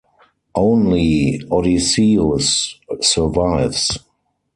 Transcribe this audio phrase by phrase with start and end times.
[0.55, 3.99] Only Odysseus survives.